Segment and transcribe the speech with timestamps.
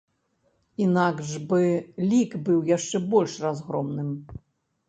[0.85, 1.59] Інакш бы
[2.13, 4.09] лік быў яшчэ больш разгромным.